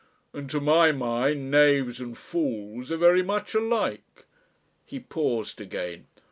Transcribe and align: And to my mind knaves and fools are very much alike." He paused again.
And 0.33 0.49
to 0.49 0.59
my 0.59 0.91
mind 0.91 1.51
knaves 1.51 1.99
and 1.99 2.17
fools 2.17 2.91
are 2.91 2.97
very 2.97 3.21
much 3.21 3.53
alike." 3.53 4.25
He 4.83 4.99
paused 4.99 5.61
again. 5.61 6.07